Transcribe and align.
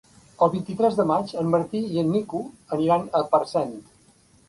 El 0.45 0.51
vint-i-tres 0.53 0.97
de 1.01 1.05
maig 1.11 1.35
en 1.43 1.53
Martí 1.57 1.83
i 1.91 2.01
en 2.05 2.11
Nico 2.17 2.43
aniran 2.79 3.09
a 3.17 3.27
Parcent. 3.37 3.83